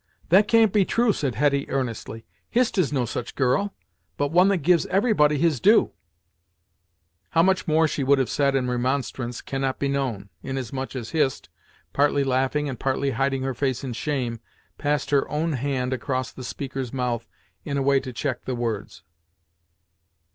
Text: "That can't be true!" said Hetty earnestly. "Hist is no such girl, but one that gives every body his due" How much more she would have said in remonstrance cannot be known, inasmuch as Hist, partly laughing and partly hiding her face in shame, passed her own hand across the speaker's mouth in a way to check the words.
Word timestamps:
"That 0.29 0.47
can't 0.47 0.73
be 0.73 0.83
true!" 0.83 1.13
said 1.13 1.35
Hetty 1.35 1.69
earnestly. 1.69 2.25
"Hist 2.49 2.79
is 2.79 2.91
no 2.91 3.05
such 3.05 3.35
girl, 3.35 3.71
but 4.17 4.31
one 4.31 4.47
that 4.47 4.63
gives 4.63 4.87
every 4.87 5.13
body 5.13 5.37
his 5.37 5.59
due" 5.59 5.91
How 7.33 7.43
much 7.43 7.67
more 7.67 7.87
she 7.87 8.03
would 8.03 8.17
have 8.17 8.27
said 8.27 8.55
in 8.55 8.67
remonstrance 8.67 9.41
cannot 9.41 9.77
be 9.77 9.87
known, 9.87 10.29
inasmuch 10.41 10.95
as 10.95 11.11
Hist, 11.11 11.49
partly 11.93 12.23
laughing 12.23 12.67
and 12.67 12.79
partly 12.79 13.11
hiding 13.11 13.43
her 13.43 13.53
face 13.53 13.83
in 13.83 13.93
shame, 13.93 14.39
passed 14.79 15.11
her 15.11 15.29
own 15.29 15.53
hand 15.53 15.93
across 15.93 16.31
the 16.31 16.43
speaker's 16.43 16.91
mouth 16.91 17.27
in 17.63 17.77
a 17.77 17.83
way 17.83 17.99
to 17.99 18.11
check 18.11 18.45
the 18.45 18.55
words. 18.55 19.03